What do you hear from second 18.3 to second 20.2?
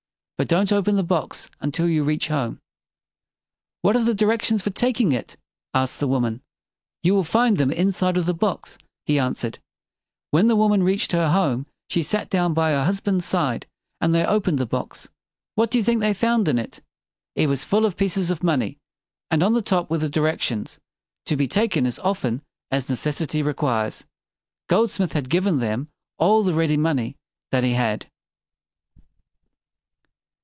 of money. And on the top were the